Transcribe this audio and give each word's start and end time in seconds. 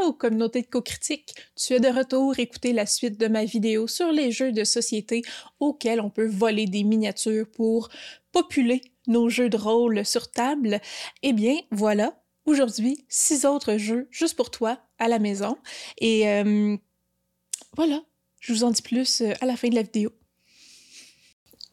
Allô, 0.00 0.12
communauté 0.12 0.62
de 0.62 0.66
co-critique! 0.66 1.34
Tu 1.56 1.74
es 1.74 1.80
de 1.80 1.88
retour 1.88 2.38
écouter 2.38 2.72
la 2.72 2.86
suite 2.86 3.18
de 3.18 3.26
ma 3.28 3.44
vidéo 3.44 3.86
sur 3.86 4.10
les 4.12 4.30
jeux 4.30 4.52
de 4.52 4.64
société 4.64 5.22
auxquels 5.60 6.00
on 6.00 6.10
peut 6.10 6.26
voler 6.26 6.66
des 6.66 6.84
miniatures 6.84 7.46
pour 7.50 7.90
populer 8.32 8.80
nos 9.06 9.28
jeux 9.28 9.48
de 9.48 9.56
rôle 9.56 10.04
sur 10.04 10.30
table. 10.30 10.80
Eh 11.22 11.32
bien, 11.32 11.56
voilà, 11.70 12.18
aujourd'hui, 12.46 13.04
six 13.08 13.44
autres 13.44 13.76
jeux 13.76 14.08
juste 14.10 14.36
pour 14.36 14.50
toi 14.50 14.78
à 14.98 15.08
la 15.08 15.18
maison. 15.18 15.58
Et 15.98 16.28
euh, 16.28 16.76
voilà, 17.76 18.02
je 18.40 18.52
vous 18.52 18.64
en 18.64 18.70
dis 18.70 18.82
plus 18.82 19.20
euh, 19.20 19.32
à 19.40 19.46
la 19.46 19.56
fin 19.56 19.68
de 19.68 19.74
la 19.74 19.82
vidéo 19.82 20.10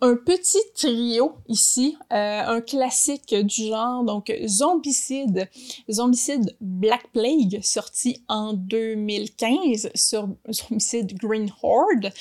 un 0.01 0.15
petit 0.15 0.61
trio 0.75 1.35
ici, 1.47 1.95
euh, 2.11 2.43
un 2.47 2.61
classique 2.61 3.35
du 3.35 3.67
genre, 3.67 4.03
donc 4.03 4.33
Zombicide, 4.47 5.47
Zombicide 5.89 6.55
Black 6.59 7.07
Plague, 7.13 7.59
sorti 7.61 8.23
en 8.27 8.53
2015 8.53 9.91
sur 9.93 10.27
Zombicide 10.51 11.13
Green 11.17 11.51
Horde, 11.61 12.11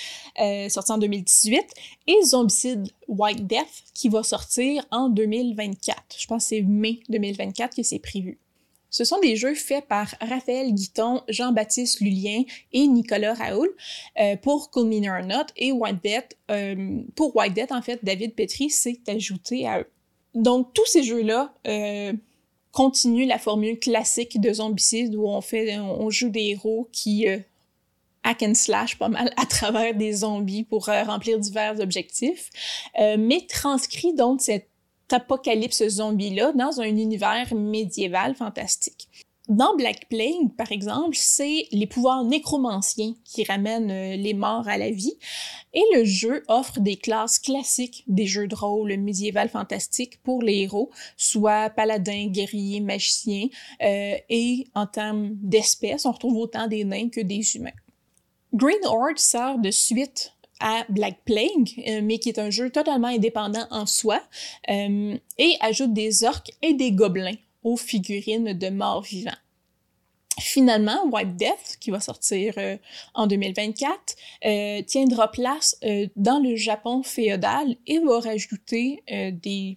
euh, 0.40 0.68
sorti 0.68 0.92
en 0.92 0.98
2018, 0.98 1.64
et 2.06 2.22
Zombicide 2.22 2.86
White 3.08 3.46
Death, 3.46 3.84
qui 3.94 4.10
va 4.10 4.22
sortir 4.22 4.84
en 4.90 5.08
2024. 5.08 6.16
Je 6.18 6.26
pense 6.26 6.44
que 6.44 6.48
c'est 6.50 6.62
mai 6.62 7.00
2024 7.08 7.76
que 7.76 7.82
c'est 7.82 7.98
prévu. 7.98 8.38
Ce 8.90 9.04
sont 9.04 9.20
des 9.20 9.36
jeux 9.36 9.54
faits 9.54 9.86
par 9.86 10.14
Raphaël 10.20 10.72
Guiton, 10.74 11.22
Jean-Baptiste 11.28 12.00
Lulien 12.00 12.42
et 12.72 12.86
Nicolas 12.86 13.34
Raoul 13.34 13.70
euh, 14.20 14.36
pour 14.36 14.70
Cool 14.70 14.88
Mini 14.88 15.08
or 15.08 15.22
Not 15.22 15.46
et 15.56 15.72
White 15.72 16.02
Death. 16.02 16.36
Euh, 16.50 17.02
pour 17.14 17.34
White 17.36 17.54
Death, 17.54 17.72
en 17.72 17.82
fait, 17.82 18.00
David 18.04 18.34
Petri 18.34 18.68
s'est 18.68 19.00
ajouté 19.06 19.66
à 19.66 19.80
eux. 19.80 19.86
Donc, 20.34 20.74
tous 20.74 20.86
ces 20.86 21.02
jeux-là 21.04 21.54
euh, 21.66 22.12
continuent 22.72 23.26
la 23.26 23.38
formule 23.38 23.78
classique 23.78 24.40
de 24.40 24.52
Zombicide 24.52 25.14
où 25.14 25.26
on 25.26 25.40
fait, 25.40 25.78
on 25.78 26.10
joue 26.10 26.28
des 26.28 26.50
héros 26.50 26.88
qui 26.92 27.26
hack 28.22 28.42
and 28.42 28.54
slash 28.54 28.98
pas 28.98 29.08
mal 29.08 29.32
à 29.36 29.46
travers 29.46 29.94
des 29.94 30.12
zombies 30.12 30.62
pour 30.62 30.86
remplir 30.86 31.38
divers 31.38 31.80
objectifs, 31.80 32.50
mais 32.96 33.44
transcrit 33.48 34.14
donc 34.14 34.40
cette 34.40 34.69
apocalypse 35.12 35.86
zombie-là 35.86 36.52
dans 36.52 36.80
un 36.80 36.84
univers 36.84 37.54
médiéval 37.54 38.34
fantastique. 38.34 39.08
Dans 39.50 39.74
Black 39.74 40.08
Plague, 40.08 40.54
par 40.56 40.70
exemple, 40.70 41.16
c'est 41.18 41.66
les 41.72 41.88
pouvoirs 41.88 42.22
nécromanciens 42.22 43.14
qui 43.24 43.42
ramènent 43.42 43.90
euh, 43.90 44.14
les 44.14 44.32
morts 44.32 44.68
à 44.68 44.78
la 44.78 44.92
vie, 44.92 45.16
et 45.74 45.82
le 45.92 46.04
jeu 46.04 46.44
offre 46.46 46.78
des 46.78 46.94
classes 46.94 47.40
classiques 47.40 48.04
des 48.06 48.26
jeux 48.26 48.46
de 48.46 48.54
rôle 48.54 48.96
médiéval 48.96 49.48
fantastique 49.48 50.22
pour 50.22 50.40
les 50.40 50.58
héros, 50.60 50.90
soit 51.16 51.68
paladins, 51.70 52.28
guerriers, 52.28 52.80
magiciens, 52.80 53.48
euh, 53.82 54.14
et 54.28 54.68
en 54.76 54.86
termes 54.86 55.30
d'espèces, 55.32 56.06
on 56.06 56.12
retrouve 56.12 56.36
autant 56.36 56.68
des 56.68 56.84
nains 56.84 57.08
que 57.08 57.20
des 57.20 57.56
humains. 57.56 57.70
Green 58.54 58.84
Horde 58.84 59.18
sort 59.18 59.58
de 59.58 59.72
suite 59.72 60.32
à 60.60 60.84
Black 60.88 61.24
Plague, 61.24 61.70
euh, 61.88 62.00
mais 62.02 62.18
qui 62.18 62.28
est 62.28 62.38
un 62.38 62.50
jeu 62.50 62.70
totalement 62.70 63.08
indépendant 63.08 63.66
en 63.70 63.86
soi, 63.86 64.22
euh, 64.68 65.16
et 65.38 65.56
ajoute 65.60 65.92
des 65.92 66.24
orques 66.24 66.52
et 66.62 66.74
des 66.74 66.92
gobelins 66.92 67.36
aux 67.64 67.76
figurines 67.76 68.52
de 68.52 68.68
morts 68.68 69.02
vivants. 69.02 69.30
Finalement, 70.38 71.04
White 71.06 71.36
Death, 71.36 71.76
qui 71.80 71.90
va 71.90 72.00
sortir 72.00 72.54
euh, 72.56 72.76
en 73.14 73.26
2024, 73.26 74.86
tiendra 74.86 75.30
place 75.30 75.78
dans 76.16 76.38
le 76.38 76.56
Japon 76.56 77.02
féodal 77.02 77.76
et 77.86 77.98
va 77.98 78.20
rajouter 78.20 79.02
des, 79.08 79.76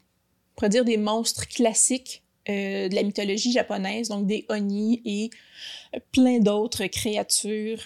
on 0.62 0.68
dire 0.70 0.86
des 0.86 0.98
monstres 0.98 1.48
classiques 1.48 2.24
de 2.48 2.94
la 2.94 3.04
mythologie 3.04 3.52
japonaise, 3.52 4.10
donc 4.10 4.26
des 4.26 4.46
oni 4.50 5.02
et 5.06 5.30
plein 6.12 6.40
d'autres 6.40 6.86
créatures 6.86 7.84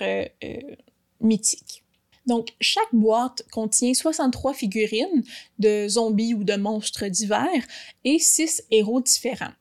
mythiques. 1.20 1.84
Donc, 2.28 2.50
chaque 2.62 2.94
boîte 2.94 3.44
contient 3.52 3.94
63 3.94 4.54
figurines 4.54 5.24
de 5.60 5.88
zombies 5.88 6.34
ou 6.34 6.44
de 6.44 6.56
monstres 6.56 7.08
divers 7.08 7.64
et 8.04 8.20
6 8.20 8.66
héros 8.70 9.02
différents. 9.02 9.54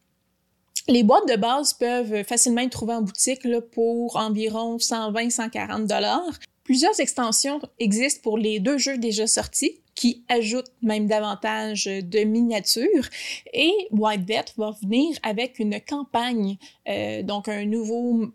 Les 0.88 1.02
boîtes 1.02 1.28
de 1.28 1.36
base 1.36 1.72
peuvent 1.72 2.22
facilement 2.24 2.60
être 2.60 2.70
trouvées 2.70 2.94
en 2.94 3.02
boutique 3.02 3.46
pour 3.72 4.16
environ 4.16 4.76
120-140 4.76 5.86
dollars. 5.86 6.38
Plusieurs 6.62 6.98
extensions 7.00 7.60
existent 7.78 8.20
pour 8.22 8.38
les 8.38 8.60
deux 8.60 8.78
jeux 8.78 8.98
déjà 8.98 9.26
sortis, 9.26 9.80
qui 9.96 10.24
ajoutent 10.28 10.72
même 10.82 11.08
davantage 11.08 11.86
de 11.86 12.24
miniatures. 12.24 13.08
Et 13.52 13.72
White 13.90 14.24
Death 14.24 14.52
va 14.56 14.72
venir 14.82 15.16
avec 15.22 15.58
une 15.58 15.80
campagne, 15.80 16.58
euh, 16.88 17.22
donc 17.22 17.48
un 17.48 17.64
nouveau 17.64 18.26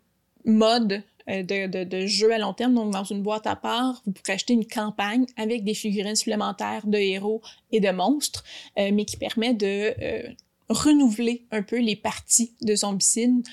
mode 0.44 1.04
euh, 1.30 1.44
de, 1.44 1.84
de, 1.84 2.06
jeux 2.08 2.34
à 2.34 2.38
long 2.38 2.54
terme. 2.54 2.74
Donc, 2.74 2.92
dans 2.92 3.04
une 3.04 3.22
boîte 3.22 3.48
à 3.48 3.56
part, 3.56 4.02
vous 4.06 4.12
pourrez 4.12 4.34
acheter 4.34 4.54
une 4.54 4.66
campagne 4.66 5.26
avec 5.38 5.64
des 5.64 5.74
figurines 5.74 6.16
supplémentaires 6.16 6.86
de 6.88 6.98
héros 6.98 7.42
et 7.72 7.80
de 7.80 7.90
monstres, 7.92 8.44
euh, 8.80 8.90
mais 8.94 9.06
qui 9.06 9.18
permet 9.18 9.54
de 9.54 9.94
euh, 10.02 10.30
renouveler 10.70 11.46
un 11.52 11.62
peu 11.62 11.80
les 11.80 11.96
parties 11.96 12.54
de 12.62 12.76
Zombicide 12.76 13.46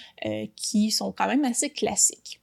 qui 0.55 0.93
sont 0.93 1.11
quand 1.11 1.27
même 1.27 1.45
assez 1.45 1.69
classiques. 1.69 2.41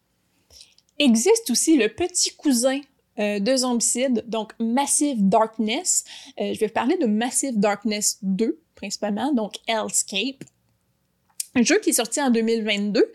Existe 1.00 1.50
aussi 1.50 1.78
le 1.78 1.88
petit 1.88 2.36
cousin 2.36 2.82
de 3.18 3.56
Zombicide, 3.56 4.26
donc 4.28 4.52
Massive 4.60 5.30
Darkness. 5.30 6.04
je 6.38 6.60
vais 6.60 6.68
parler 6.68 6.98
de 6.98 7.06
Massive 7.06 7.58
Darkness 7.58 8.18
2, 8.22 8.60
principalement, 8.76 9.32
donc 9.34 9.56
Hellscape. 9.68 10.44
Un 11.54 11.64
jeu 11.64 11.80
qui 11.80 11.92
est 11.92 11.94
sorti 11.94 12.22
en 12.22 12.30
2022 12.30 13.14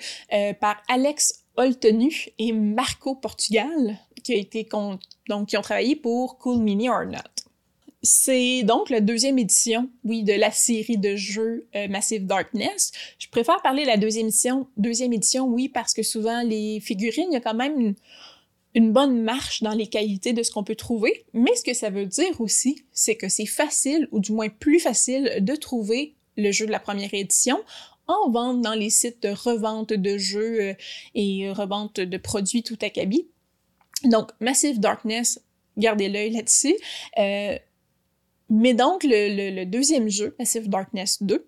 par 0.61 0.83
Alex 0.89 1.40
Oltenu 1.57 2.29
et 2.39 2.53
Marco 2.53 3.15
Portugal, 3.15 3.99
qui, 4.23 4.49
ont 4.73 4.99
travaillé 5.63 5.97
pour 5.97 6.39
Cool 6.39 6.59
Mini 6.59 6.89
or 6.89 7.07
Not. 7.07 7.19
C'est 8.03 8.63
donc 8.63 8.89
la 8.89 9.01
deuxième 9.01 9.39
édition, 9.39 9.91
oui, 10.05 10.23
de 10.23 10.33
la 10.33 10.51
série 10.51 10.97
de 10.97 11.17
jeux 11.17 11.67
euh, 11.77 11.87
Massive 11.89 12.27
Darkness. 12.27 12.93
Je 13.19 13.29
préfère 13.29 13.61
parler 13.61 13.83
de 13.83 13.89
la 13.89 13.99
deuxième 13.99 14.29
édition, 14.29 14.69
deuxième 14.79 15.13
édition, 15.13 15.45
oui, 15.45 15.69
parce 15.69 15.93
que 15.93 16.03
souvent 16.03 16.43
les 16.43 16.81
figurines, 16.81 17.27
il 17.31 17.35
y 17.35 17.37
a 17.37 17.41
quand 17.41 17.55
même 17.55 17.95
une 18.75 18.93
bonne 18.93 19.21
marche 19.21 19.63
dans 19.63 19.73
les 19.73 19.87
qualités 19.87 20.33
de 20.33 20.43
ce 20.43 20.51
qu'on 20.51 20.65
peut 20.65 20.77
trouver. 20.77 21.27
Mais 21.35 21.55
ce 21.57 21.63
que 21.63 21.75
ça 21.75 21.91
veut 21.91 22.07
dire 22.07 22.41
aussi, 22.41 22.85
c'est 22.93 23.17
que 23.17 23.29
c'est 23.29 23.47
facile, 23.47 24.09
ou 24.13 24.21
du 24.21 24.33
moins 24.33 24.49
plus 24.49 24.81
facile, 24.81 25.39
de 25.41 25.55
trouver 25.55 26.15
le 26.37 26.53
jeu 26.53 26.67
de 26.67 26.71
la 26.71 26.81
première 26.81 27.13
édition 27.13 27.61
en 28.11 28.31
vente 28.31 28.61
dans 28.61 28.75
les 28.75 28.91
sites 28.91 29.23
de 29.23 29.31
revente 29.31 29.93
de 29.93 30.19
jeux 30.19 30.61
euh, 30.61 30.75
et 31.15 31.51
revente 31.51 32.01
de 32.01 32.17
produits 32.19 32.63
tout 32.63 32.79
acabit. 32.83 33.29
Donc, 34.05 34.31
Massive 34.41 34.81
Darkness, 34.81 35.41
gardez 35.77 36.09
l'œil 36.09 36.31
là-dessus. 36.31 36.77
Euh, 37.19 37.59
mais 38.49 38.75
donc, 38.75 39.03
le, 39.05 39.65
deuxième 39.65 40.09
jeu, 40.09 40.35
Massive 40.39 40.69
Darkness 40.69 41.23
2, 41.23 41.47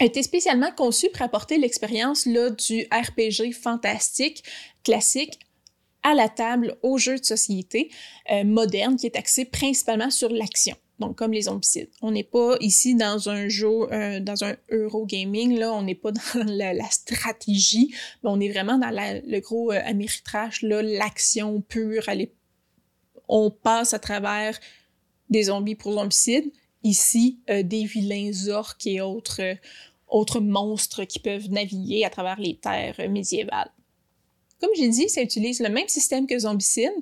a 0.00 0.04
été 0.04 0.22
spécialement 0.22 0.72
conçu 0.72 1.08
pour 1.10 1.22
apporter 1.22 1.56
l'expérience 1.56 2.26
du 2.26 2.86
RPG 2.90 3.52
fantastique 3.52 4.42
classique 4.82 5.38
à 6.02 6.14
la 6.14 6.28
table 6.28 6.76
au 6.82 6.98
jeu 6.98 7.18
de 7.18 7.24
société 7.24 7.90
euh, 8.30 8.44
moderne 8.44 8.96
qui 8.96 9.06
est 9.06 9.16
axé 9.16 9.44
principalement 9.44 10.10
sur 10.10 10.30
l'action 10.30 10.76
donc 11.00 11.16
comme 11.16 11.32
les 11.32 11.42
zombicides. 11.42 11.90
On 12.02 12.12
n'est 12.12 12.24
pas 12.24 12.56
ici 12.60 12.94
dans 12.94 13.28
un 13.28 13.48
jeu, 13.48 13.92
euh, 13.92 14.20
dans 14.20 14.44
un 14.44 14.56
Eurogaming, 14.70 15.58
là, 15.58 15.72
on 15.72 15.82
n'est 15.82 15.94
pas 15.94 16.12
dans 16.12 16.44
la, 16.46 16.90
stratégie, 16.90 17.94
mais 18.22 18.30
on 18.30 18.40
est 18.40 18.48
vraiment 18.48 18.78
dans 18.78 18.90
le 18.90 19.40
gros 19.40 19.72
euh, 19.72 19.80
là, 20.62 20.82
l'action 20.82 21.60
pure. 21.60 22.04
on 23.28 23.50
passe 23.50 23.92
à 23.92 23.98
travers 23.98 24.58
des 25.30 25.44
zombies 25.44 25.74
pour 25.74 25.92
zombicides. 25.92 26.50
Ici, 26.84 27.40
euh, 27.50 27.62
des 27.62 27.86
vilains 27.86 28.48
orques 28.48 28.86
et 28.86 29.00
autres, 29.00 29.42
euh, 29.42 29.54
autres 30.06 30.40
monstres 30.40 31.04
qui 31.04 31.18
peuvent 31.18 31.50
naviguer 31.50 32.04
à 32.04 32.10
travers 32.10 32.38
les 32.38 32.56
terres 32.56 33.00
médiévales. 33.10 33.70
Comme 34.60 34.70
j'ai 34.76 34.88
dit, 34.88 35.08
ça 35.08 35.22
utilise 35.22 35.60
le 35.60 35.70
même 35.70 35.88
système 35.88 36.26
que 36.26 36.38
Zombicide, 36.38 36.92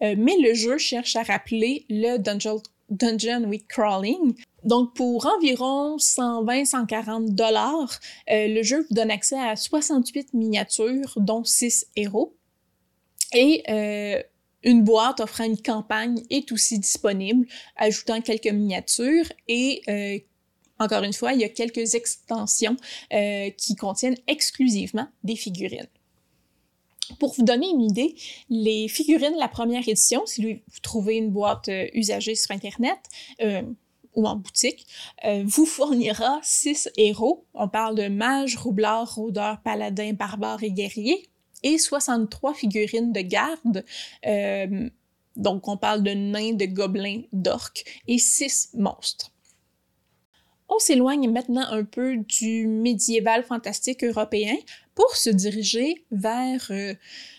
mais 0.00 0.36
le 0.38 0.54
jeu 0.54 0.78
cherche 0.78 1.16
à 1.16 1.22
rappeler 1.22 1.84
le 1.90 2.16
Dungeon 2.16 2.62
Dungeon 2.90 3.46
with 3.46 3.66
Crawling. 3.68 4.34
Donc, 4.64 4.94
pour 4.94 5.26
environ 5.26 5.96
120-140 5.96 7.34
dollars, 7.34 7.98
euh, 8.30 8.48
le 8.48 8.62
jeu 8.62 8.84
vous 8.88 8.94
donne 8.94 9.10
accès 9.10 9.38
à 9.38 9.56
68 9.56 10.34
miniatures, 10.34 11.14
dont 11.16 11.44
6 11.44 11.86
héros. 11.96 12.36
Et 13.32 13.62
euh, 13.68 14.22
une 14.62 14.82
boîte 14.82 15.20
offrant 15.20 15.44
une 15.44 15.60
campagne 15.60 16.22
est 16.30 16.52
aussi 16.52 16.78
disponible, 16.78 17.46
ajoutant 17.76 18.20
quelques 18.20 18.48
miniatures 18.48 19.26
et 19.48 19.82
euh, 19.88 20.18
encore 20.78 21.02
une 21.02 21.12
fois, 21.12 21.34
il 21.34 21.40
y 21.40 21.44
a 21.44 21.48
quelques 21.50 21.94
extensions 21.94 22.74
qui 23.58 23.76
contiennent 23.76 24.16
exclusivement 24.26 25.08
des 25.22 25.36
figurines. 25.36 25.86
Pour 27.18 27.34
vous 27.34 27.42
donner 27.42 27.68
une 27.68 27.82
idée, 27.82 28.14
les 28.48 28.88
figurines 28.88 29.34
de 29.34 29.38
la 29.38 29.48
première 29.48 29.88
édition, 29.88 30.24
si 30.26 30.54
vous 30.54 30.80
trouvez 30.82 31.16
une 31.16 31.30
boîte 31.30 31.68
euh, 31.68 31.86
usagée 31.94 32.34
sur 32.34 32.50
Internet, 32.52 32.98
euh, 33.42 33.62
ou 34.16 34.26
en 34.26 34.36
boutique, 34.36 34.86
euh, 35.24 35.44
vous 35.46 35.66
fournira 35.66 36.40
six 36.42 36.90
héros. 36.96 37.46
On 37.54 37.68
parle 37.68 37.94
de 37.94 38.08
mages, 38.08 38.56
roublards, 38.56 39.14
rôdeurs, 39.14 39.60
paladins, 39.62 40.12
barbares 40.12 40.62
et 40.64 40.72
guerriers, 40.72 41.28
et 41.62 41.78
63 41.78 42.54
figurines 42.54 43.12
de 43.12 43.20
garde. 43.20 43.84
Donc, 45.36 45.68
on 45.68 45.76
parle 45.76 46.02
de 46.02 46.10
nains, 46.10 46.54
de 46.54 46.66
gobelins, 46.66 47.22
d'orques 47.32 47.84
et 48.08 48.18
six 48.18 48.70
monstres. 48.74 49.32
On 50.68 50.78
s'éloigne 50.78 51.28
maintenant 51.28 51.66
un 51.68 51.84
peu 51.84 52.16
du 52.16 52.66
médiéval 52.68 53.42
fantastique 53.42 54.04
européen 54.04 54.54
pour 55.00 55.16
se 55.16 55.30
diriger 55.30 56.04
vers 56.10 56.66
euh, 56.70 56.92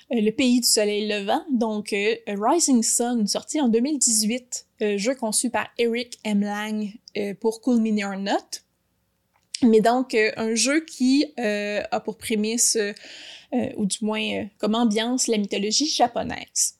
le 0.09 0.31
pays 0.31 0.61
du 0.61 0.67
soleil 0.67 1.07
levant, 1.07 1.45
donc 1.51 1.93
euh, 1.93 2.15
Rising 2.25 2.81
Sun, 2.81 3.27
sorti 3.27 3.61
en 3.61 3.67
2018, 3.67 4.65
euh, 4.81 4.97
jeu 4.97 5.13
conçu 5.13 5.51
par 5.51 5.67
Eric 5.77 6.17
M. 6.23 6.41
Lang 6.41 6.91
pour 7.39 7.61
Cool 7.61 7.81
Mini 7.81 8.03
or 8.03 8.17
Not. 8.17 8.61
Mais 9.61 9.79
donc, 9.79 10.15
un 10.15 10.55
jeu 10.55 10.83
qui 10.85 11.25
a 11.37 11.99
pour 11.99 12.17
prémisse, 12.17 12.79
ou 13.77 13.85
du 13.85 13.97
moins 14.01 14.47
comme 14.57 14.73
ambiance, 14.73 15.27
la 15.27 15.37
mythologie 15.37 15.87
japonaise. 15.87 16.79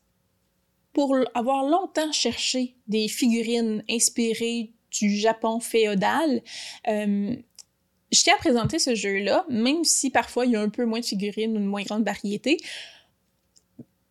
Pour 0.94 1.16
avoir 1.36 1.63
longtemps 1.63 2.12
cherché 2.12 2.75
des 2.88 3.07
figurines 3.07 3.83
inspirées 3.88 4.72
du 4.92 5.16
Japon 5.16 5.60
féodal. 5.60 6.42
Euh, 6.88 7.36
je 8.12 8.24
tiens 8.24 8.36
à 8.36 8.38
présenter 8.38 8.80
ce 8.80 8.96
jeu-là, 8.96 9.46
même 9.50 9.84
si 9.84 10.10
parfois 10.10 10.46
il 10.46 10.52
y 10.52 10.56
a 10.56 10.62
un 10.62 10.69
peu 10.69 10.86
moins 10.86 11.00
de 11.00 11.06
figurines 11.06 11.54
ou 11.54 11.60
une 11.60 11.66
moins 11.66 11.84
grande 11.84 12.04
variété, 12.04 12.58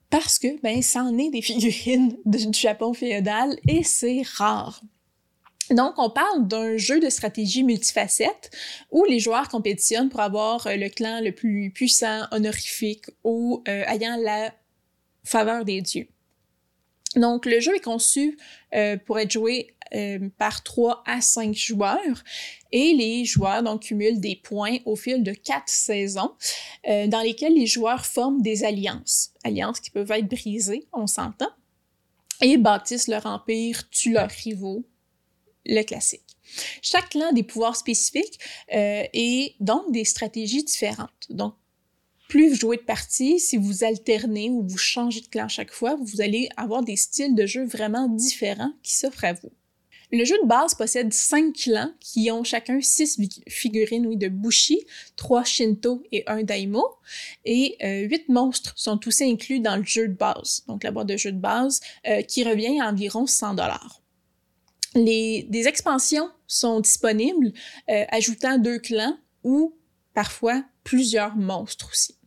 parce 0.08 0.38
que 0.38 0.61
ben 0.62 0.82
ça 0.82 1.02
en 1.02 1.17
est 1.19 1.31
des 1.31 1.43
figurines 1.50 2.17
du 2.25 2.58
Japon 2.58 2.93
féodal 2.93 3.58
et 3.69 3.82
c'est 3.82 4.23
rare. 4.25 4.82
Donc, 5.70 5.94
on 5.99 6.11
parle 6.11 6.49
d'un 6.49 6.76
jeu 6.76 6.99
de 6.99 7.08
stratégie 7.08 7.62
multifacette 7.62 8.50
où 8.91 9.05
les 9.05 9.20
joueurs 9.20 9.49
compétitionnent 9.49 10.08
pour 10.08 10.19
avoir 10.19 10.67
le 10.67 10.88
clan 10.88 11.20
le 11.23 11.31
plus 11.31 11.70
puissant, 11.70 12.25
honorifique 12.32 13.05
ou 13.23 13.62
euh, 13.69 13.85
ayant 13.87 14.17
la 14.17 14.53
faveur 15.23 15.64
des 15.64 15.81
dieux. 15.81 16.08
Donc, 17.16 17.44
le 17.44 17.58
jeu 17.58 17.74
est 17.74 17.84
conçu 17.84 18.38
euh, 18.74 18.96
pour 18.96 19.18
être 19.18 19.32
joué 19.32 19.74
euh, 19.94 20.28
par 20.38 20.62
3 20.62 21.02
à 21.06 21.20
5 21.20 21.54
joueurs 21.54 22.22
et 22.70 22.94
les 22.94 23.24
joueurs 23.24 23.64
donc 23.64 23.82
cumulent 23.82 24.20
des 24.20 24.36
points 24.36 24.78
au 24.84 24.94
fil 24.94 25.24
de 25.24 25.32
quatre 25.32 25.68
saisons 25.68 26.32
euh, 26.88 27.08
dans 27.08 27.20
lesquelles 27.20 27.54
les 27.54 27.66
joueurs 27.66 28.06
forment 28.06 28.40
des 28.42 28.62
alliances, 28.62 29.32
alliances 29.42 29.80
qui 29.80 29.90
peuvent 29.90 30.10
être 30.12 30.28
brisées, 30.28 30.86
on 30.92 31.08
s'entend, 31.08 31.50
et 32.40 32.56
bâtissent 32.56 33.08
leur 33.08 33.26
empire, 33.26 33.90
tuent 33.90 34.12
leurs 34.12 34.30
rivaux, 34.30 34.84
le 35.66 35.82
classique. 35.82 36.36
Chaque 36.80 37.10
clan 37.10 37.30
a 37.30 37.32
des 37.32 37.42
pouvoirs 37.42 37.76
spécifiques 37.76 38.38
et 38.72 39.54
donc 39.60 39.92
des 39.92 40.04
stratégies 40.04 40.64
différentes. 40.64 41.28
Plus 42.31 42.49
vous 42.49 42.55
jouez 42.55 42.77
de 42.77 42.82
parties, 42.82 43.41
si 43.41 43.56
vous 43.56 43.85
alternez 43.85 44.49
ou 44.49 44.67
vous 44.67 44.79
changez 44.79 45.21
de 45.21 45.27
clan 45.27 45.49
chaque 45.49 45.73
fois, 45.73 45.97
vous 45.97 46.21
allez 46.21 46.49
avoir 46.56 46.82
des 46.82 46.97
styles 46.97 47.35
de 47.35 47.44
jeu 47.44 47.65
vraiment 47.65 48.09
différents 48.09 48.73
qui 48.82 48.94
s'offrent 48.94 49.25
à 49.25 49.32
vous. 49.35 49.50
Le 50.12 50.25
jeu 50.25 50.37
de 50.43 50.47
base 50.47 50.75
possède 50.75 51.12
cinq 51.12 51.55
clans 51.55 51.93
qui 52.00 52.31
ont 52.31 52.43
chacun 52.43 52.81
six 52.81 53.21
figurines 53.49 54.06
oui, 54.06 54.17
de 54.17 54.29
Bushi, 54.29 54.85
trois 55.17 55.44
Shinto 55.44 56.03
et 56.11 56.25
un 56.27 56.43
Daimo. 56.43 56.85
Et 57.44 57.77
euh, 57.82 58.03
huit 58.09 58.29
monstres 58.29 58.73
sont 58.77 59.06
aussi 59.06 59.25
inclus 59.25 59.61
dans 59.61 59.77
le 59.77 59.85
jeu 59.85 60.09
de 60.09 60.15
base, 60.15 60.62
donc 60.67 60.85
la 60.85 60.93
boîte 60.93 61.09
de 61.09 61.17
jeu 61.17 61.32
de 61.32 61.38
base, 61.38 61.81
euh, 62.09 62.23
qui 62.23 62.44
revient 62.44 62.81
à 62.81 62.88
environ 62.88 63.27
100 63.27 63.55
dollars. 63.55 64.03
Des 64.94 65.65
expansions 65.67 66.31
sont 66.49 66.81
disponibles, 66.81 67.53
euh, 67.88 68.05
ajoutant 68.09 68.59
deux 68.59 68.81
clans 68.81 69.17
ou 69.44 69.77
parfois 70.15 70.65
plusieurs 70.82 71.37
monstres 71.37 71.91
aussi. 71.93 72.19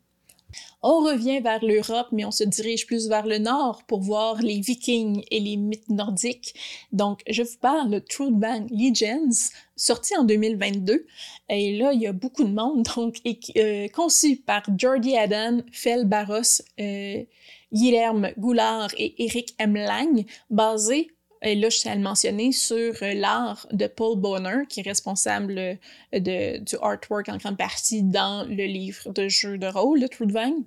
On 0.86 1.00
revient 1.00 1.40
vers 1.40 1.64
l'Europe, 1.64 2.08
mais 2.12 2.26
on 2.26 2.32
se 2.32 2.44
dirige 2.44 2.86
plus 2.86 3.08
vers 3.08 3.26
le 3.26 3.38
nord 3.38 3.84
pour 3.88 4.02
voir 4.02 4.42
les 4.42 4.60
Vikings 4.60 5.24
et 5.32 5.40
les 5.40 5.56
mythes 5.56 5.88
nordiques. 5.88 6.54
Donc, 6.92 7.22
je 7.30 7.42
vous 7.42 7.58
parle 7.62 7.90
de 7.90 8.00
Truthbang 8.00 8.68
Legends, 8.70 9.54
sorti 9.78 10.14
en 10.18 10.26
2022. 10.26 11.06
Et 11.48 11.78
là, 11.78 11.94
il 11.94 12.02
y 12.02 12.08
a 12.08 12.12
beaucoup 12.12 12.44
de 12.44 12.54
monde, 12.54 12.86
donc 12.98 13.22
euh, 13.56 13.88
conçu 13.88 14.36
par 14.36 14.64
Jordi 14.78 15.16
Adam, 15.16 15.62
Fel 15.72 16.04
Barros, 16.04 16.62
euh, 16.82 17.24
Guilherme 17.72 18.32
Goulard 18.38 18.90
et 18.98 19.24
Eric. 19.24 19.56
Lang, 19.60 20.26
basé 20.50 21.14
et 21.44 21.56
là, 21.56 21.70
je 21.70 21.78
tiens 21.80 21.92
à 21.92 21.96
le 21.96 22.02
mentionner, 22.02 22.54
sur 22.54 22.94
euh, 23.02 23.14
l'art 23.14 23.68
de 23.72 23.88
Paul 23.88 24.18
Bonner, 24.18 24.66
qui 24.70 24.80
est 24.80 24.84
responsable 24.84 25.78
euh, 26.16 26.58
du 26.60 26.76
artwork 26.82 27.28
en 27.28 27.38
grande 27.38 27.58
partie 27.58 28.02
dans 28.02 28.48
le 28.48 28.66
livre 28.66 29.12
de 29.12 29.28
jeu 29.28 29.58
de 29.58 29.68
rôle 29.68 30.00
de 30.00 30.08
Trudvang, 30.08 30.64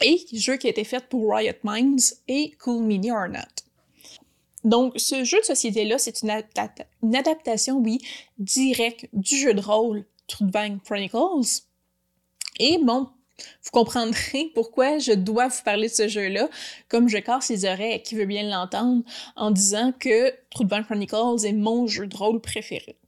et 0.00 0.24
jeu 0.32 0.56
qui 0.56 0.66
a 0.66 0.70
été 0.70 0.84
fait 0.84 1.04
pour 1.08 1.34
Riot 1.34 1.52
Minds 1.62 2.14
et 2.28 2.52
Cool 2.62 2.84
Mini 2.84 3.10
or 3.10 3.28
Not. 3.28 3.64
Donc, 4.64 4.94
ce 4.96 5.24
jeu 5.24 5.38
de 5.40 5.44
société-là, 5.44 5.98
c'est 5.98 6.22
une, 6.22 7.14
adaptation, 7.14 7.78
oui, 7.78 7.98
directe 8.38 9.08
du 9.12 9.36
jeu 9.36 9.54
de 9.54 9.60
rôle 9.60 10.04
Trudvang 10.26 10.78
Chronicles. 10.84 11.62
Et 12.58 12.78
bon, 12.82 13.08
vous 13.38 13.70
comprendrez 13.72 14.50
pourquoi 14.54 14.98
je 14.98 15.12
dois 15.12 15.48
vous 15.48 15.62
parler 15.64 15.88
de 15.88 15.92
ce 15.92 16.08
jeu-là, 16.08 16.48
comme 16.88 17.08
je 17.08 17.18
casse 17.18 17.50
les 17.50 17.64
oreilles 17.64 17.94
à 17.94 17.98
qui 17.98 18.14
veut 18.14 18.26
bien 18.26 18.42
l'entendre, 18.48 19.04
en 19.36 19.50
disant 19.50 19.92
que 19.98 20.34
True 20.50 20.66
Chronicles 20.84 21.46
est 21.46 21.52
mon 21.52 21.86
jeu 21.86 22.06
de 22.06 22.16
rôle 22.16 22.40
préféré. 22.40 22.98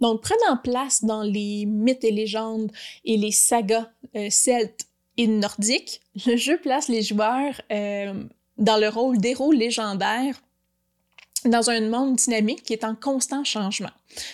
Donc, 0.00 0.22
prenant 0.22 0.56
place 0.62 1.04
dans 1.04 1.22
les 1.22 1.64
mythes 1.66 2.04
et 2.04 2.12
légendes 2.12 2.70
et 3.04 3.16
les 3.16 3.32
sagas 3.32 3.88
euh, 4.14 4.28
celtes 4.30 4.87
et 5.18 5.26
nordiques, 5.26 6.00
le 6.26 6.36
jeu 6.36 6.56
place 6.56 6.88
les 6.88 7.02
joueurs 7.02 7.60
euh, 7.70 8.14
dans 8.56 8.78
le 8.78 8.88
rôle 8.88 9.18
d'héros 9.18 9.52
légendaires 9.52 10.40
dans 11.44 11.70
un 11.70 11.80
monde 11.82 12.16
dynamique 12.16 12.62
qui 12.62 12.72
est 12.72 12.84
en 12.84 12.94
constant 12.94 13.44
changement. 13.44 13.90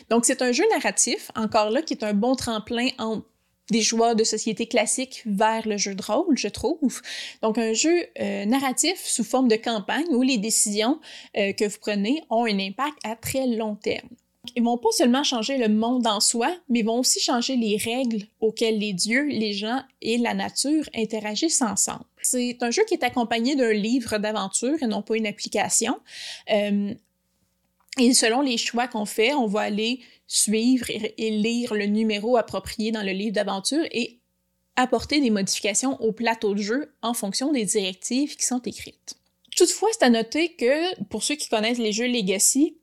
Donc, 0.08 0.24
c'est 0.24 0.40
un 0.40 0.52
jeu 0.52 0.64
narratif, 0.70 1.30
encore 1.34 1.70
là, 1.70 1.82
qui 1.82 1.94
est 1.94 2.04
un 2.04 2.14
bon 2.14 2.34
tremplin 2.34 2.88
des 3.70 3.80
joueurs 3.80 4.14
de 4.14 4.24
société 4.24 4.66
classiques 4.66 5.22
vers 5.26 5.66
le 5.66 5.76
jeu 5.76 5.94
de 5.94 6.02
rôle, 6.02 6.36
je 6.36 6.48
trouve. 6.48 7.00
Donc 7.42 7.56
un 7.56 7.72
jeu 7.72 8.06
euh, 8.20 8.44
narratif 8.44 8.98
sous 8.98 9.24
forme 9.24 9.48
de 9.48 9.56
campagne 9.56 10.06
où 10.10 10.22
les 10.22 10.38
décisions 10.38 11.00
euh, 11.36 11.52
que 11.52 11.64
vous 11.64 11.78
prenez 11.80 12.22
ont 12.28 12.44
un 12.44 12.58
impact 12.58 12.98
à 13.04 13.16
très 13.16 13.46
long 13.46 13.74
terme. 13.74 14.08
Ils 14.56 14.62
vont 14.62 14.78
pas 14.78 14.90
seulement 14.92 15.24
changer 15.24 15.56
le 15.56 15.68
monde 15.68 16.06
en 16.06 16.20
soi, 16.20 16.54
mais 16.68 16.82
vont 16.82 17.00
aussi 17.00 17.20
changer 17.20 17.56
les 17.56 17.76
règles 17.76 18.26
auxquelles 18.40 18.78
les 18.78 18.92
dieux, 18.92 19.24
les 19.24 19.52
gens 19.52 19.82
et 20.02 20.18
la 20.18 20.34
nature 20.34 20.88
interagissent 20.94 21.62
ensemble. 21.62 22.04
C'est 22.22 22.58
un 22.62 22.70
jeu 22.70 22.82
qui 22.86 22.94
est 22.94 23.04
accompagné 23.04 23.56
d'un 23.56 23.72
livre 23.72 24.18
d'aventure 24.18 24.76
et 24.82 24.86
non 24.86 25.02
pas 25.02 25.16
une 25.16 25.26
application. 25.26 25.98
Euh, 26.50 26.94
et 27.98 28.12
selon 28.12 28.40
les 28.40 28.58
choix 28.58 28.88
qu'on 28.88 29.04
fait, 29.04 29.34
on 29.34 29.46
va 29.46 29.60
aller 29.60 30.00
suivre 30.26 30.86
et, 30.90 31.30
lire 31.30 31.74
le 31.74 31.86
numéro 31.86 32.36
approprié 32.36 32.90
dans 32.90 33.02
le 33.02 33.12
livre 33.12 33.34
d'aventure 33.34 33.84
et 33.92 34.18
apporter 34.76 35.20
des 35.20 35.30
modifications 35.30 36.00
au 36.00 36.12
plateau 36.12 36.54
de 36.54 36.62
jeu 36.62 36.92
en 37.02 37.14
fonction 37.14 37.52
des 37.52 37.64
directives 37.64 38.36
qui 38.36 38.44
sont 38.44 38.60
écrites. 38.62 39.16
Toutefois, 39.56 39.88
c'est 39.92 40.04
à 40.04 40.10
noter 40.10 40.54
que 40.54 41.04
pour 41.04 41.22
ceux 41.22 41.36
qui 41.36 41.48
connaissent 41.48 41.78
les 41.78 41.92
jeux 41.92 42.08
Legacy, 42.08 42.76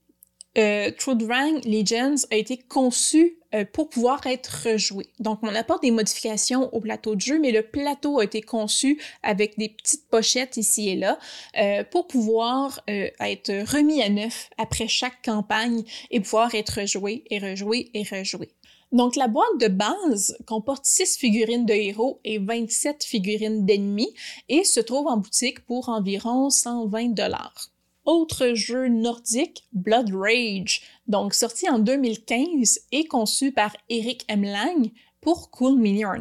euh, 0.57 0.91
Rang 1.05 1.61
Legends 1.65 2.25
a 2.31 2.35
été 2.35 2.57
conçu 2.57 3.37
euh, 3.53 3.65
pour 3.65 3.89
pouvoir 3.89 4.25
être 4.27 4.69
rejoué. 4.69 5.07
Donc, 5.19 5.39
on 5.41 5.53
apporte 5.53 5.81
des 5.81 5.91
modifications 5.91 6.73
au 6.73 6.79
plateau 6.79 7.15
de 7.15 7.21
jeu, 7.21 7.37
mais 7.37 7.51
le 7.51 7.63
plateau 7.63 8.19
a 8.19 8.23
été 8.23 8.41
conçu 8.41 9.01
avec 9.23 9.57
des 9.57 9.67
petites 9.67 10.07
pochettes 10.07 10.55
ici 10.55 10.87
et 10.87 10.95
là 10.95 11.19
euh, 11.57 11.83
pour 11.83 12.07
pouvoir 12.07 12.81
euh, 12.89 13.09
être 13.19 13.51
remis 13.69 14.01
à 14.01 14.07
neuf 14.07 14.49
après 14.57 14.87
chaque 14.87 15.21
campagne 15.25 15.83
et 16.11 16.21
pouvoir 16.21 16.55
être 16.55 16.79
rejoué 16.79 17.25
et 17.29 17.39
rejoué 17.39 17.89
et 17.93 18.03
rejoué. 18.03 18.47
Donc, 18.93 19.17
la 19.17 19.27
boîte 19.27 19.59
de 19.59 19.67
base 19.67 20.37
comporte 20.45 20.85
6 20.85 21.17
figurines 21.17 21.65
de 21.65 21.73
héros 21.73 22.21
et 22.23 22.39
27 22.39 23.03
figurines 23.03 23.65
d'ennemis 23.65 24.13
et 24.47 24.63
se 24.63 24.79
trouve 24.79 25.07
en 25.07 25.17
boutique 25.17 25.65
pour 25.65 25.89
environ 25.89 26.49
120 26.49 27.09
dollars. 27.09 27.71
Autre 28.05 28.53
jeu 28.55 28.87
nordique, 28.87 29.67
Blood 29.73 30.11
Rage, 30.13 30.81
donc 31.07 31.33
sorti 31.33 31.69
en 31.69 31.79
2015 31.79 32.79
et 32.91 33.05
conçu 33.05 33.51
par 33.51 33.75
Eric 33.89 34.25
M. 34.27 34.43
Lang 34.43 34.91
pour 35.21 35.51
Cool 35.51 35.77
Mini 35.77 36.03
or. 36.03 36.15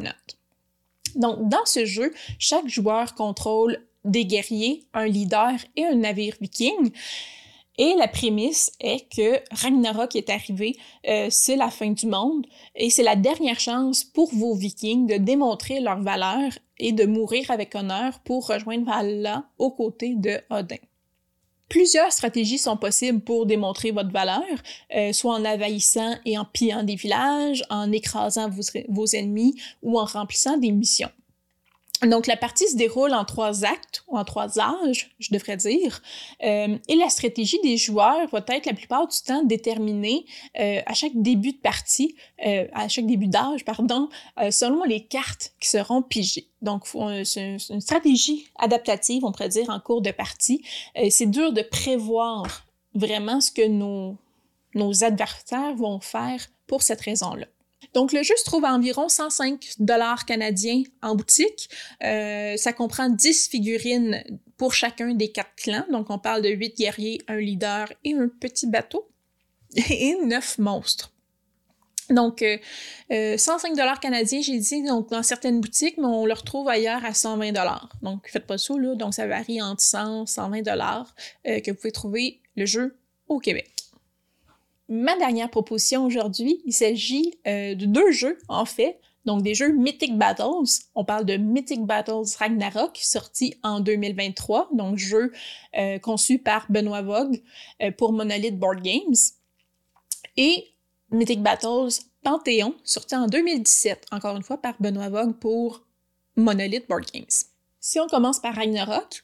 Donc, 1.15 1.49
dans 1.49 1.65
ce 1.65 1.85
jeu, 1.85 2.13
chaque 2.37 2.67
joueur 2.67 3.15
contrôle 3.15 3.85
des 4.05 4.25
guerriers, 4.25 4.85
un 4.93 5.07
leader 5.07 5.53
et 5.75 5.85
un 5.85 5.95
navire 5.95 6.35
viking. 6.39 6.91
Et 7.77 7.95
la 7.97 8.07
prémisse 8.07 8.71
est 8.79 9.09
que 9.09 9.39
Ragnarok 9.51 10.15
est 10.15 10.29
arrivé, 10.29 10.77
euh, 11.07 11.27
c'est 11.29 11.55
la 11.55 11.69
fin 11.69 11.89
du 11.89 12.05
monde, 12.05 12.45
et 12.75 12.89
c'est 12.89 13.01
la 13.01 13.15
dernière 13.15 13.59
chance 13.59 14.03
pour 14.03 14.33
vos 14.35 14.53
vikings 14.53 15.07
de 15.07 15.15
démontrer 15.15 15.79
leur 15.79 15.99
valeur 15.99 16.51
et 16.77 16.91
de 16.91 17.05
mourir 17.05 17.49
avec 17.49 17.73
honneur 17.73 18.19
pour 18.19 18.47
rejoindre 18.47 18.85
Valhalla 18.85 19.45
aux 19.57 19.71
côtés 19.71 20.15
de 20.15 20.39
Odin. 20.49 20.75
Plusieurs 21.71 22.11
stratégies 22.11 22.57
sont 22.57 22.75
possibles 22.75 23.21
pour 23.21 23.45
démontrer 23.45 23.91
votre 23.91 24.11
valeur, 24.11 24.43
euh, 24.93 25.13
soit 25.13 25.35
en 25.35 25.45
envahissant 25.45 26.15
et 26.25 26.37
en 26.37 26.43
pillant 26.43 26.83
des 26.83 26.95
villages, 26.95 27.63
en 27.69 27.93
écrasant 27.93 28.49
vos, 28.49 28.61
vos 28.89 29.05
ennemis 29.05 29.55
ou 29.81 29.97
en 29.97 30.03
remplissant 30.03 30.57
des 30.57 30.73
missions. 30.73 31.09
Donc, 32.07 32.25
la 32.25 32.35
partie 32.35 32.67
se 32.67 32.75
déroule 32.75 33.13
en 33.13 33.25
trois 33.25 33.63
actes, 33.63 34.03
ou 34.07 34.17
en 34.17 34.25
trois 34.25 34.59
âges, 34.59 35.11
je 35.19 35.31
devrais 35.31 35.55
dire, 35.55 36.01
euh, 36.43 36.75
et 36.87 36.95
la 36.95 37.09
stratégie 37.09 37.59
des 37.61 37.77
joueurs 37.77 38.27
va 38.31 38.43
être 38.47 38.65
la 38.65 38.73
plupart 38.73 39.07
du 39.07 39.17
temps 39.19 39.43
déterminée 39.43 40.25
euh, 40.59 40.81
à 40.87 40.95
chaque 40.95 41.11
début 41.13 41.51
de 41.51 41.59
partie, 41.59 42.15
euh, 42.45 42.65
à 42.73 42.87
chaque 42.87 43.05
début 43.05 43.27
d'âge, 43.27 43.63
pardon, 43.65 44.09
euh, 44.39 44.49
selon 44.49 44.83
les 44.83 45.05
cartes 45.05 45.53
qui 45.59 45.69
seront 45.69 46.01
pigées. 46.01 46.47
Donc, 46.63 46.85
c'est 47.23 47.57
une 47.69 47.81
stratégie 47.81 48.47
adaptative, 48.57 49.23
on 49.23 49.31
pourrait 49.31 49.49
dire, 49.49 49.69
en 49.69 49.79
cours 49.79 50.01
de 50.01 50.11
partie. 50.11 50.63
C'est 51.09 51.29
dur 51.29 51.53
de 51.53 51.61
prévoir 51.61 52.65
vraiment 52.93 53.41
ce 53.41 53.51
que 53.51 53.67
nos, 53.67 54.15
nos 54.75 55.03
adversaires 55.03 55.75
vont 55.75 55.99
faire 55.99 56.47
pour 56.67 56.83
cette 56.83 57.01
raison-là. 57.01 57.47
Donc, 57.93 58.13
le 58.13 58.23
jeu 58.23 58.33
se 58.37 58.45
trouve 58.45 58.65
à 58.65 58.73
environ 58.73 59.09
105 59.09 59.75
dollars 59.79 60.25
canadiens 60.25 60.83
en 61.01 61.15
boutique. 61.15 61.69
Euh, 62.03 62.55
ça 62.57 62.73
comprend 62.73 63.09
10 63.09 63.49
figurines 63.49 64.23
pour 64.57 64.73
chacun 64.73 65.13
des 65.13 65.31
quatre 65.31 65.55
clans. 65.55 65.85
Donc, 65.91 66.09
on 66.09 66.19
parle 66.19 66.41
de 66.41 66.49
8 66.49 66.77
guerriers, 66.77 67.21
un 67.27 67.37
leader 67.37 67.91
et 68.03 68.13
un 68.13 68.27
petit 68.27 68.67
bateau. 68.67 69.07
Et 69.89 70.17
9 70.21 70.57
monstres. 70.57 71.13
Donc, 72.09 72.41
euh, 72.41 72.57
105 73.37 73.71
euh, 73.71 73.75
dollars 73.75 73.99
canadiens, 73.99 74.41
j'ai 74.41 74.57
dit, 74.59 74.83
dans 74.83 75.23
certaines 75.23 75.61
boutiques, 75.61 75.97
mais 75.97 76.05
on 76.05 76.25
le 76.25 76.33
retrouve 76.33 76.67
ailleurs 76.67 77.03
à 77.05 77.13
120 77.13 77.51
dollars. 77.51 77.89
Donc, 78.01 78.27
faites 78.27 78.45
pas 78.45 78.57
ça, 78.57 78.73
là. 78.77 78.95
Donc, 78.95 79.13
ça 79.13 79.27
varie 79.27 79.61
entre 79.61 79.81
100 79.81 80.25
120 80.25 80.61
dollars 80.61 81.15
euh, 81.47 81.59
que 81.59 81.71
vous 81.71 81.77
pouvez 81.77 81.91
trouver 81.91 82.39
le 82.55 82.65
jeu 82.65 82.97
au 83.27 83.39
Québec 83.39 83.70
ma 84.91 85.15
dernière 85.17 85.49
proposition 85.49 86.05
aujourd'hui, 86.05 86.61
il 86.65 86.73
s'agit 86.73 87.39
euh, 87.47 87.75
de 87.75 87.85
deux 87.85 88.11
jeux, 88.11 88.37
en 88.49 88.65
fait. 88.65 88.99
Donc, 89.23 89.41
des 89.41 89.53
jeux 89.53 89.71
Mythic 89.71 90.17
Battles. 90.17 90.83
On 90.95 91.05
parle 91.05 91.25
de 91.25 91.37
Mythic 91.37 91.85
Battles 91.85 92.35
Ragnarok, 92.37 92.97
sorti 93.01 93.55
en 93.63 93.79
2023. 93.79 94.69
Donc, 94.73 94.97
jeu 94.97 95.31
euh, 95.77 95.97
conçu 95.99 96.39
par 96.39 96.65
Benoît 96.69 97.03
Vogue 97.03 97.41
euh, 97.81 97.91
pour 97.91 98.11
Monolith 98.11 98.59
Board 98.59 98.81
Games. 98.81 99.15
Et 100.35 100.67
Mythic 101.09 101.41
Battles 101.41 102.01
Panthéon, 102.23 102.75
sorti 102.83 103.15
en 103.15 103.27
2017, 103.27 104.07
encore 104.11 104.35
une 104.35 104.43
fois 104.43 104.57
par 104.57 104.75
Benoît 104.79 105.09
Vogue 105.09 105.37
pour 105.37 105.83
Monolith 106.35 106.87
Board 106.89 107.05
Games. 107.13 107.25
Si 107.79 107.99
on 107.99 108.07
commence 108.07 108.39
par 108.39 108.55
Ragnarok, 108.55 109.23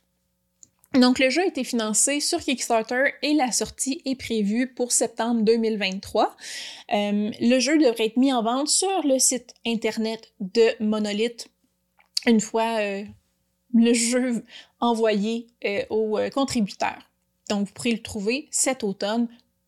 donc, 0.93 1.19
le 1.19 1.29
jeu 1.29 1.41
a 1.41 1.45
été 1.45 1.63
financé 1.63 2.19
sur 2.19 2.39
Kickstarter 2.39 3.13
et 3.21 3.33
la 3.33 3.51
sortie 3.51 4.01
est 4.05 4.15
prévue 4.15 4.73
pour 4.73 4.91
septembre 4.91 5.41
2023. 5.41 6.35
Euh, 6.93 7.31
le 7.39 7.59
jeu 7.59 7.77
devrait 7.77 8.05
être 8.05 8.17
mis 8.17 8.31
en 8.31 8.41
vente 8.41 8.69
sur 8.69 9.05
le 9.05 9.19
site 9.19 9.53
internet 9.65 10.33
de 10.39 10.71
Monolith 10.79 11.49
une 12.25 12.39
fois 12.39 12.79
euh, 12.79 13.03
le 13.73 13.93
jeu 13.93 14.43
envoyé 14.79 15.47
euh, 15.65 15.83
aux 15.89 16.17
contributeurs. 16.33 17.09
Donc, 17.49 17.67
vous 17.67 17.73
pourrez 17.73 17.91
le 17.91 18.01
trouver 18.01 18.47
cet 18.49 18.83
automne, 18.83 19.27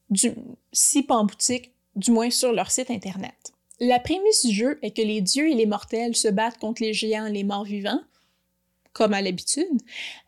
du, 0.09 0.31
si 0.71 1.03
pas 1.03 1.15
en 1.15 1.25
boutique, 1.25 1.71
du 1.95 2.11
moins 2.11 2.29
sur 2.29 2.53
leur 2.53 2.71
site 2.71 2.89
internet. 2.89 3.53
La 3.79 3.99
prémisse 3.99 4.45
du 4.45 4.53
jeu 4.53 4.79
est 4.81 4.95
que 4.95 5.01
les 5.01 5.21
dieux 5.21 5.49
et 5.49 5.53
les 5.53 5.65
mortels 5.65 6.15
se 6.15 6.27
battent 6.27 6.59
contre 6.59 6.81
les 6.81 6.93
géants 6.93 7.27
et 7.27 7.31
les 7.31 7.43
morts 7.43 7.65
vivants, 7.65 8.01
comme 8.93 9.13
à 9.13 9.21
l'habitude, 9.21 9.81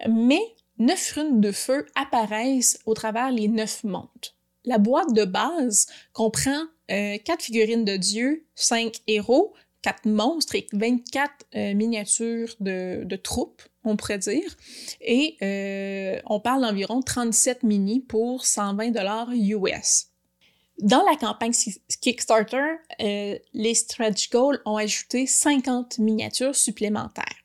mais 0.08 0.42
neuf 0.82 1.14
runes 1.14 1.40
de 1.40 1.52
feu 1.52 1.86
apparaissent 1.96 2.80
au 2.86 2.94
travers 2.94 3.32
les 3.32 3.48
neuf 3.48 3.84
mondes. 3.84 4.08
La 4.66 4.78
boîte 4.78 5.14
de 5.14 5.26
base 5.26 5.88
comprend 6.12 6.66
euh, 6.92 7.18
quatre 7.24 7.44
figurines 7.44 7.86
de 7.86 7.98
dieux, 7.98 8.46
cinq 8.56 8.98
héros, 9.08 9.54
quatre 9.82 10.06
monstres 10.06 10.56
et 10.56 10.68
24 10.74 11.32
euh, 11.56 11.74
miniatures 11.74 12.56
de, 12.60 13.16
troupes, 13.16 13.62
on 13.84 13.96
pourrait 13.96 14.20
dire. 14.20 14.56
Et 15.02 15.38
euh, 15.42 16.20
on 16.26 16.40
parle 16.40 16.62
d'environ 16.62 17.02
37 17.02 17.64
mini 17.64 18.00
pour 18.00 18.46
120 18.46 18.90
dollars 18.92 19.30
US. 19.34 20.08
Dans 20.80 21.04
la 21.04 21.16
campagne 21.16 21.54
Kickstarter, 22.02 22.78
les 23.00 23.76
stretch 23.76 24.32
goals 24.32 24.60
ont 24.66 24.78
ajouté 24.78 25.28
50 25.28 26.00
miniatures 26.00 26.56
supplémentaires. 26.56 27.41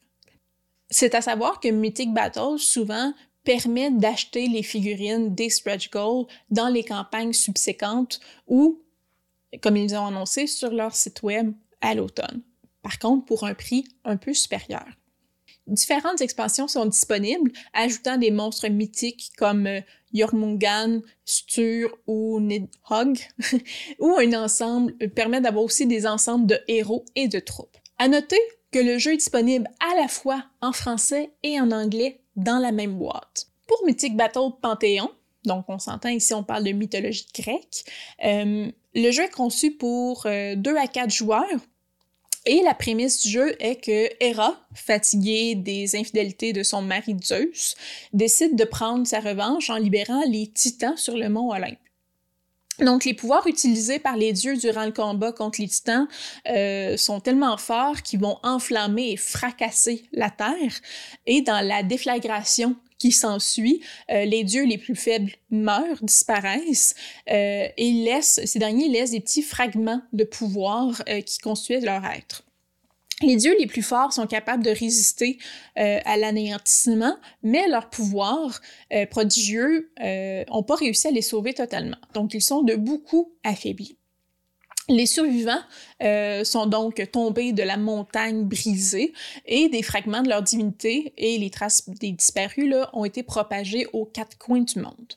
C'est 0.91 1.15
à 1.15 1.21
savoir 1.21 1.61
que 1.61 1.69
Mythic 1.69 2.13
Battles, 2.13 2.59
souvent, 2.59 3.13
permet 3.45 3.91
d'acheter 3.91 4.49
les 4.49 4.63
figurines 4.63 5.35
des 5.35 5.51
stretch 5.51 5.91
goals 5.91 6.27
dans 6.51 6.69
les 6.69 6.85
campagnes 6.85 7.33
subséquentes 7.33 8.21
ou, 8.47 8.83
comme 9.63 9.77
ils 9.77 9.95
ont 9.95 10.07
annoncé, 10.07 10.47
sur 10.47 10.71
leur 10.71 10.95
site 10.95 11.23
web 11.23 11.53
à 11.81 11.95
l'automne. 11.95 12.43
Par 12.83 12.99
contre, 12.99 13.25
pour 13.25 13.45
un 13.45 13.55
prix 13.55 13.85
un 14.05 14.17
peu 14.17 14.35
supérieur. 14.35 14.87
Différentes 15.67 16.21
expansions 16.21 16.69
sont 16.69 16.87
disponibles, 16.87 17.51
ajoutant 17.73 18.17
des 18.19 18.31
monstres 18.31 18.69
mythiques 18.69 19.33
comme 19.37 19.67
euh, 19.67 19.81
Jormungan, 20.15 21.03
Stur 21.25 21.97
ou 22.07 22.39
Nidhogg, 22.41 23.19
ou 23.99 24.15
un 24.17 24.33
ensemble 24.35 24.95
euh, 25.03 25.09
permet 25.09 25.41
d'avoir 25.41 25.65
aussi 25.65 25.87
des 25.87 26.07
ensembles 26.07 26.47
de 26.47 26.59
héros 26.69 27.05
et 27.17 27.27
de 27.27 27.41
troupes. 27.41 27.77
À 27.99 28.07
noter 28.07 28.39
que 28.77 28.83
le 28.83 28.99
jeu 28.99 29.15
est 29.15 29.17
disponible 29.17 29.71
à 29.81 29.99
la 29.99 30.07
fois 30.07 30.45
en 30.61 30.71
français 30.71 31.31
et 31.43 31.59
en 31.59 31.71
anglais 31.71 32.21
dans 32.37 32.59
la 32.59 32.73
même 32.73 32.99
boîte. 32.99 33.47
Pour 33.67 33.83
Mythic 33.87 34.15
Battle 34.15 34.51
Panthéon, 34.61 35.11
donc 35.45 35.65
on 35.69 35.79
s'entend 35.79 36.11
ici, 36.11 36.35
on 36.35 36.43
parle 36.43 36.65
de 36.65 36.73
mythologie 36.73 37.27
grecque, 37.35 37.87
euh, 38.23 38.71
le 38.95 39.11
jeu 39.13 39.23
est 39.23 39.31
conçu 39.31 39.71
pour 39.71 40.25
2 40.25 40.29
euh, 40.29 40.79
à 40.79 40.89
4 40.89 41.11
joueurs. 41.11 41.61
Et 42.45 42.61
la 42.63 42.75
prémisse 42.75 43.23
du 43.23 43.31
jeu 43.31 43.57
est 43.61 43.77
que 43.77 44.11
Hera, 44.21 44.55
fatiguée 44.75 45.55
des 45.55 45.97
infidélités 45.97 46.53
de 46.53 46.63
son 46.63 46.83
mari 46.83 47.17
Zeus, 47.25 47.77
décide 48.13 48.57
de 48.57 48.65
prendre 48.65 49.07
sa 49.07 49.21
revanche 49.21 49.71
en 49.71 49.79
libérant 49.79 50.23
les 50.29 50.49
titans 50.49 50.99
sur 50.99 51.17
le 51.17 51.31
mont 51.31 51.51
Olympe. 51.51 51.79
Donc, 52.81 53.05
les 53.05 53.15
pouvoirs 53.15 53.47
utilisés 53.47 53.99
par 53.99 54.17
les 54.17 54.33
dieux 54.33 54.57
durant 54.57 54.85
le 54.85 54.93
combat 54.93 55.33
contre 55.33 55.61
les 55.61 55.69
titans 55.69 56.07
euh, 56.49 56.97
sont 56.97 57.21
tellement 57.21 57.57
forts 57.57 58.03
qu'ils 58.03 58.21
vont 58.21 58.39
enflammer 58.43 59.13
et 59.13 59.17
fracasser 59.17 60.05
la 60.13 60.31
Terre. 60.31 60.81
Et 61.27 61.41
dans 61.41 61.67
la 61.67 61.83
déflagration 61.83 62.77
qui 62.99 63.13
s'ensuit, 63.13 63.83
euh, 64.11 64.25
les 64.25 64.45
dieux 64.45 64.65
les 64.65 64.79
plus 64.79 64.97
faibles 64.97 65.33
meurent, 65.51 66.03
disparaissent, 66.03 66.95
euh, 67.31 67.67
et 67.77 67.93
laissent, 67.93 68.41
ces 68.45 68.59
derniers 68.59 68.89
laissent 68.89 69.11
des 69.13 69.21
petits 69.21 69.43
fragments 69.43 70.03
de 70.13 70.25
pouvoir 70.25 71.03
qui 71.25 71.39
constituent 71.39 71.85
leur 71.85 72.05
être. 72.05 72.46
Les 73.23 73.37
dieux 73.37 73.57
les 73.59 73.67
plus 73.67 73.83
forts 73.83 74.13
sont 74.13 74.27
capables 74.27 74.63
de 74.63 74.71
résister 74.71 75.39
euh, 75.79 76.01
à 76.05 76.19
l'anéantissement, 76.19 77.17
mais 77.43 77.67
leurs 77.67 77.89
pouvoirs 77.89 78.61
euh, 78.93 79.07
prodigieux 79.07 79.91
n'ont 79.99 80.59
euh, 80.59 80.63
pas 80.63 80.75
réussi 80.75 81.09
à 81.09 81.11
les 81.11 81.23
sauver 81.23 81.55
totalement. 81.55 81.97
Donc, 82.13 82.35
ils 82.35 82.43
sont 82.43 82.63
de 82.63 82.75
beaucoup 82.75 83.33
affaiblis. 83.43 83.97
Les 84.89 85.07
survivants 85.07 85.63
sont 86.45 86.67
donc 86.67 87.11
tombés 87.11 87.53
de 87.53 87.65
la 87.65 87.77
montagne 87.77 88.45
brisée 88.45 89.13
et 89.45 89.69
des 89.69 89.83
fragments 89.83 90.23
de 90.23 90.29
leur 90.29 90.43
divinité 90.43 91.13
et 91.17 91.39
les 91.39 91.51
traces 91.51 91.89
des 91.89 92.13
disparus 92.13 92.71
là, 92.71 92.89
ont 92.93 93.05
été 93.05 93.25
propagés 93.25 93.89
aux 93.93 94.05
quatre 94.05 94.39
coins 94.39 94.61
du 94.61 94.79
monde. 94.79 95.15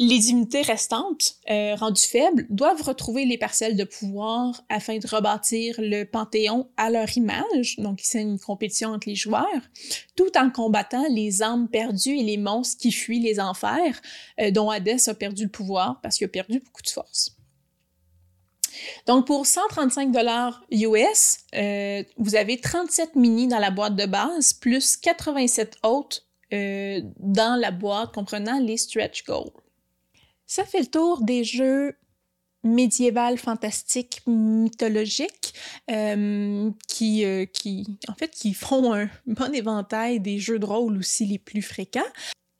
Les 0.00 0.18
divinités 0.18 0.62
restantes, 0.62 1.36
euh, 1.48 1.76
rendues 1.76 2.02
faibles, 2.02 2.46
doivent 2.50 2.82
retrouver 2.82 3.26
les 3.26 3.38
parcelles 3.38 3.76
de 3.76 3.84
pouvoir 3.84 4.60
afin 4.68 4.98
de 4.98 5.06
rebâtir 5.06 5.76
le 5.78 6.02
panthéon 6.02 6.68
à 6.76 6.90
leur 6.90 7.16
image, 7.16 7.76
donc 7.78 8.00
c'est 8.02 8.20
une 8.20 8.40
compétition 8.40 8.88
entre 8.88 9.08
les 9.08 9.14
joueurs, 9.14 9.46
tout 10.16 10.36
en 10.36 10.50
combattant 10.50 11.04
les 11.10 11.44
âmes 11.44 11.68
perdues 11.68 12.18
et 12.18 12.24
les 12.24 12.38
monstres 12.38 12.80
qui 12.80 12.90
fuient 12.90 13.20
les 13.20 13.38
enfers, 13.38 14.00
euh, 14.40 14.50
dont 14.50 14.68
Hadès 14.68 15.08
a 15.08 15.14
perdu 15.14 15.44
le 15.44 15.50
pouvoir 15.50 16.00
parce 16.02 16.18
qu'il 16.18 16.24
a 16.24 16.28
perdu 16.28 16.58
beaucoup 16.58 16.82
de 16.82 16.90
force. 16.90 17.36
Donc 19.06 19.28
pour 19.28 19.46
135 19.46 20.10
dollars 20.10 20.64
US, 20.72 21.38
euh, 21.54 22.02
vous 22.16 22.34
avez 22.34 22.60
37 22.60 23.14
mini 23.14 23.46
dans 23.46 23.60
la 23.60 23.70
boîte 23.70 23.94
de 23.94 24.06
base 24.06 24.54
plus 24.54 24.96
87 24.96 25.76
autres 25.84 26.22
dans 26.52 27.58
la 27.58 27.72
boîte 27.72 28.14
comprenant 28.14 28.60
les 28.60 28.76
stretch 28.76 29.24
goals. 29.24 29.50
Ça 30.54 30.64
fait 30.64 30.78
le 30.78 30.86
tour 30.86 31.20
des 31.20 31.42
jeux 31.42 31.96
médiéval, 32.62 33.38
fantastiques, 33.38 34.22
mythologiques, 34.24 35.52
euh, 35.90 36.70
qui, 36.86 37.24
euh, 37.24 37.44
qui, 37.44 37.98
en 38.06 38.14
fait, 38.14 38.30
qui 38.30 38.54
font 38.54 38.94
un 38.94 39.10
bon 39.26 39.52
éventail 39.52 40.20
des 40.20 40.38
jeux 40.38 40.60
de 40.60 40.64
rôle 40.64 40.96
aussi 40.96 41.26
les 41.26 41.40
plus 41.40 41.60
fréquents. 41.60 42.06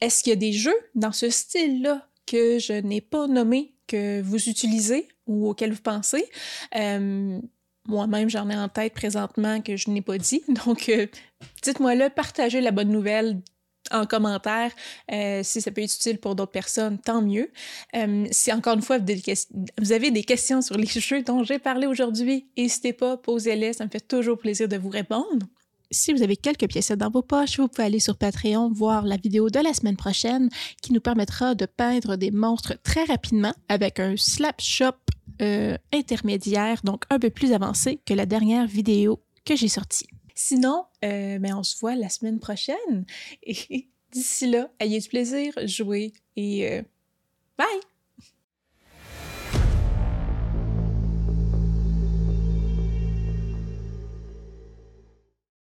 Est-ce 0.00 0.24
qu'il 0.24 0.30
y 0.30 0.32
a 0.32 0.36
des 0.36 0.52
jeux 0.52 0.74
dans 0.96 1.12
ce 1.12 1.30
style-là 1.30 2.08
que 2.26 2.58
je 2.58 2.72
n'ai 2.72 3.00
pas 3.00 3.28
nommé, 3.28 3.76
que 3.86 4.20
vous 4.22 4.48
utilisez 4.48 5.06
ou 5.28 5.50
auxquels 5.50 5.72
vous 5.72 5.80
pensez? 5.80 6.28
Euh, 6.74 7.38
moi-même, 7.86 8.28
j'en 8.28 8.50
ai 8.50 8.56
en 8.56 8.68
tête 8.68 8.94
présentement 8.94 9.60
que 9.60 9.76
je 9.76 9.90
n'ai 9.90 10.02
pas 10.02 10.18
dit. 10.18 10.42
Donc, 10.66 10.90
dites-moi 11.62 11.94
là, 11.94 12.10
partagez 12.10 12.60
la 12.60 12.72
bonne 12.72 12.90
nouvelle 12.90 13.40
en 13.90 14.06
commentaire. 14.06 14.72
Euh, 15.12 15.40
si 15.42 15.60
ça 15.60 15.70
peut 15.70 15.82
être 15.82 15.94
utile 15.94 16.18
pour 16.18 16.34
d'autres 16.34 16.52
personnes, 16.52 16.98
tant 16.98 17.22
mieux. 17.22 17.50
Euh, 17.96 18.26
si 18.30 18.52
encore 18.52 18.74
une 18.74 18.82
fois 18.82 18.98
vous 18.98 19.92
avez 19.92 20.10
des 20.10 20.24
questions 20.24 20.62
sur 20.62 20.76
les 20.76 20.86
jeux 20.86 21.22
dont 21.22 21.44
j'ai 21.44 21.58
parlé 21.58 21.86
aujourd'hui, 21.86 22.46
n'hésitez 22.56 22.92
pas, 22.92 23.16
posez-les, 23.16 23.72
ça 23.74 23.84
me 23.84 23.90
fait 23.90 24.06
toujours 24.06 24.38
plaisir 24.38 24.68
de 24.68 24.76
vous 24.76 24.90
répondre. 24.90 25.46
Si 25.90 26.12
vous 26.12 26.22
avez 26.22 26.36
quelques 26.36 26.66
pièces 26.66 26.90
dans 26.90 27.10
vos 27.10 27.22
poches, 27.22 27.60
vous 27.60 27.68
pouvez 27.68 27.84
aller 27.84 28.00
sur 28.00 28.16
Patreon 28.16 28.70
voir 28.72 29.04
la 29.04 29.16
vidéo 29.16 29.48
de 29.48 29.60
la 29.60 29.72
semaine 29.72 29.96
prochaine 29.96 30.48
qui 30.82 30.92
nous 30.92 31.00
permettra 31.00 31.54
de 31.54 31.66
peindre 31.66 32.16
des 32.16 32.30
monstres 32.30 32.74
très 32.82 33.04
rapidement 33.04 33.54
avec 33.68 34.00
un 34.00 34.16
slap 34.16 34.60
shop 34.60 34.96
euh, 35.40 35.76
intermédiaire, 35.92 36.80
donc 36.84 37.04
un 37.10 37.18
peu 37.18 37.30
plus 37.30 37.52
avancé 37.52 38.00
que 38.06 38.14
la 38.14 38.26
dernière 38.26 38.66
vidéo 38.66 39.20
que 39.44 39.54
j'ai 39.54 39.68
sortie. 39.68 40.06
Sinon, 40.34 40.86
euh, 41.04 41.38
ben, 41.38 41.54
on 41.56 41.62
se 41.62 41.78
voit 41.78 41.94
la 41.94 42.08
semaine 42.08 42.40
prochaine 42.40 43.06
et 43.42 43.88
d'ici 44.12 44.48
là, 44.50 44.70
ayez 44.80 45.00
du 45.00 45.08
plaisir, 45.08 45.52
jouez 45.64 46.12
et 46.36 46.70
euh, 46.70 46.82
bye! 47.58 47.66